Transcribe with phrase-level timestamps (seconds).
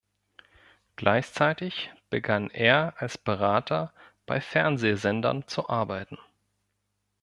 [0.95, 3.93] Gleichzeitig begann er als Berater
[4.25, 6.17] bei Fernsehsendern zu arbeiten.